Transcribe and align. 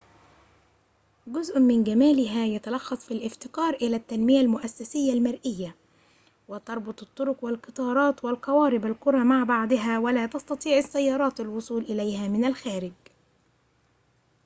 جزءٌ 1.27 1.59
من 1.59 1.83
جمالها 1.83 2.45
يتلخص 2.45 3.05
في 3.05 3.13
الافتقار 3.13 3.73
إلى 3.73 3.95
التنمية 3.95 4.41
المؤسسية 4.41 5.13
المرئية.و 5.13 6.57
تربط 6.57 7.01
الطرق 7.03 7.43
والقطارات 7.43 8.25
والقوارب 8.25 8.85
القرى 8.85 9.23
مع 9.23 9.43
بعضها 9.43 9.99
ولا 9.99 10.25
تستطيع 10.25 10.77
السيارات 10.77 11.39
الوصول 11.39 11.83
إليها 11.83 12.27
من 12.27 12.45
الخارج 12.45 12.91